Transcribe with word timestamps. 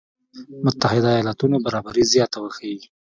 متحده 0.63 1.09
ایالاتو 1.17 1.45
برابري 1.65 2.03
زياته 2.13 2.37
وښيي. 2.41 2.79